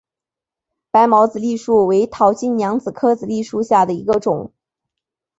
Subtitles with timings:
[0.89, 4.51] 白毛子楝树为桃金娘科子楝树属下的一个种。